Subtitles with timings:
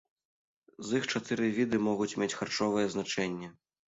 [0.85, 3.51] З іх чатыры віды могуць мець харчовае значэнне.